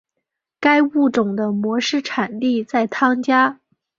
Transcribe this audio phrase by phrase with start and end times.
[0.59, 3.59] 该物种的模式产地在汤加。